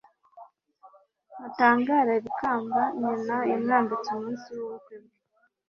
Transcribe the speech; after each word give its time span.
mutangarire 1.39 2.23
ikamba 2.31 2.81
nyina 3.01 3.37
yamwambitse 3.51 4.09
umunsi 4.11 4.47
w'ubukwe 4.57 4.95
bwe 5.03 5.13